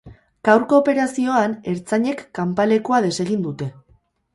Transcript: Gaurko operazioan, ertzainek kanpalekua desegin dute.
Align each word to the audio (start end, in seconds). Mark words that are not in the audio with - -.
Gaurko 0.47 0.79
operazioan, 0.83 1.55
ertzainek 1.75 2.27
kanpalekua 2.41 3.07
desegin 3.11 3.51
dute. 3.51 3.75